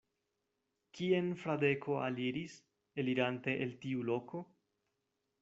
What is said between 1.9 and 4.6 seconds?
aliris, elirante el tiu loko?